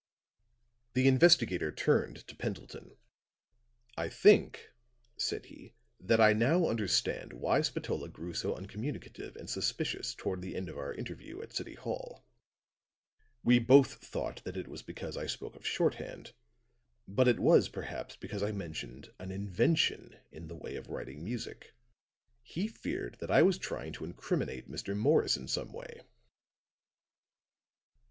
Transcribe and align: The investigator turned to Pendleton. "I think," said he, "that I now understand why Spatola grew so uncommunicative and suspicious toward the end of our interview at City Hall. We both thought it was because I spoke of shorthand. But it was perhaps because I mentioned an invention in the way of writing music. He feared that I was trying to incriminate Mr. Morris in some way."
The 0.93 1.07
investigator 1.07 1.71
turned 1.71 2.25
to 2.27 2.35
Pendleton. 2.35 2.97
"I 3.95 4.09
think," 4.09 4.71
said 5.15 5.45
he, 5.45 5.75
"that 5.99 6.19
I 6.19 6.33
now 6.33 6.65
understand 6.65 7.33
why 7.33 7.61
Spatola 7.61 8.09
grew 8.09 8.33
so 8.33 8.55
uncommunicative 8.55 9.35
and 9.35 9.47
suspicious 9.47 10.15
toward 10.15 10.41
the 10.41 10.55
end 10.55 10.69
of 10.69 10.77
our 10.79 10.91
interview 10.91 11.39
at 11.43 11.53
City 11.53 11.75
Hall. 11.75 12.25
We 13.43 13.59
both 13.59 13.93
thought 14.03 14.41
it 14.47 14.67
was 14.67 14.81
because 14.81 15.17
I 15.17 15.27
spoke 15.27 15.55
of 15.55 15.67
shorthand. 15.67 16.33
But 17.07 17.27
it 17.27 17.39
was 17.39 17.69
perhaps 17.69 18.15
because 18.15 18.41
I 18.41 18.51
mentioned 18.51 19.13
an 19.19 19.29
invention 19.29 20.17
in 20.31 20.47
the 20.47 20.57
way 20.57 20.77
of 20.77 20.89
writing 20.89 21.23
music. 21.23 21.75
He 22.41 22.67
feared 22.67 23.17
that 23.19 23.29
I 23.29 23.43
was 23.43 23.59
trying 23.59 23.93
to 23.93 24.05
incriminate 24.05 24.67
Mr. 24.67 24.97
Morris 24.97 25.37
in 25.37 25.47
some 25.47 25.71
way." 25.71 26.01